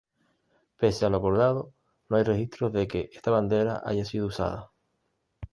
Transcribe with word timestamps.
Pese 0.79 1.05
a 1.05 1.09
lo 1.11 1.17
acordado, 1.17 1.75
no 2.09 2.17
hay 2.17 2.23
registros 2.23 2.73
de 2.73 2.87
que 2.87 3.11
esta 3.13 3.29
bandera 3.29 3.83
haya 3.85 4.03
sido 4.03 4.25
usada. 4.25 4.71